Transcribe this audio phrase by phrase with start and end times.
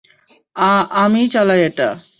[0.55, 1.89] আ-আমি চালাই এটা।